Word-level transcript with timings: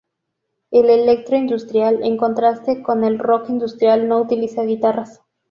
El 0.71 0.89
electro-industrial 0.89 2.01
en 2.03 2.17
contraste 2.17 2.81
con 2.81 3.03
el 3.03 3.19
rock 3.19 3.49
industrial 3.49 4.07
no 4.07 4.19
utiliza 4.21 4.63
guitarras. 4.63 5.21